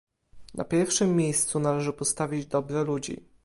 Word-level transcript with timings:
Na 0.55 0.63
pierwszym 0.63 1.15
miejscu 1.15 1.59
należy 1.59 1.93
postawić 1.93 2.45
dobro 2.45 2.83
ludzi 2.83 3.25